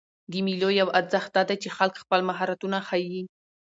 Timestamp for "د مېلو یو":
0.31-0.87